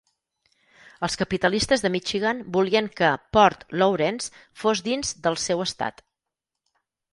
Els 1.07 1.17
capitalistes 1.21 1.83
de 1.85 1.91
Michigan 1.95 2.39
volien 2.57 2.89
que 3.01 3.11
Port 3.37 3.67
Lawrence 3.83 4.43
fos 4.65 4.85
dins 4.91 5.15
"del 5.29 5.41
seu" 5.47 5.65
estat. 5.71 6.05